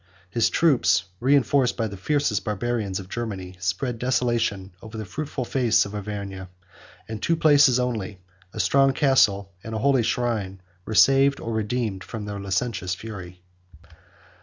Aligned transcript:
His 0.31 0.49
troops, 0.49 1.03
reenforced 1.19 1.77
by 1.77 1.85
the 1.85 1.95
fiercest 1.95 2.43
Barbarians 2.43 2.99
of 2.99 3.07
Germany, 3.07 3.49
104 3.49 3.61
spread 3.61 3.99
desolation 3.99 4.71
over 4.81 4.97
the 4.97 5.05
fruitful 5.05 5.45
face 5.45 5.85
of 5.85 5.93
Auvergne; 5.93 6.47
and 7.07 7.21
two 7.21 7.35
places 7.35 7.79
only, 7.79 8.19
a 8.51 8.59
strong 8.59 8.93
castle 8.93 9.53
and 9.63 9.75
a 9.75 9.77
holy 9.77 10.01
shrine, 10.01 10.59
were 10.87 10.95
saved 10.95 11.39
or 11.39 11.53
redeemed 11.53 12.03
from 12.03 12.25
their 12.25 12.39
licentious 12.39 12.95
fury. 12.95 13.43